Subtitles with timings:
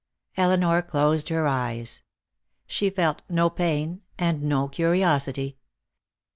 [0.35, 2.01] Elinor closed her eyes.
[2.65, 5.59] She felt no pain and no curiosity.